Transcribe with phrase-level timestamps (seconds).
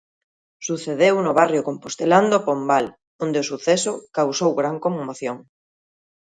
[0.67, 2.85] Sucedeu no barrio compostelán do Pombal,
[3.23, 5.37] onde o suceso causou gran conmoción.